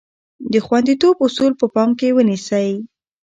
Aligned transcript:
د 0.51 0.55
خوندیتوب 0.65 1.15
اصول 1.25 1.51
په 1.59 1.65
پام 1.73 1.89
کې 1.99 2.15
ونیسئ. 2.17 2.69